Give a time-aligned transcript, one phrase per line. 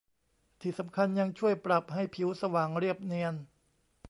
[0.61, 3.33] ที่สำคัญยังช่วยปรับให้ผิวสว่างเรียบเนียน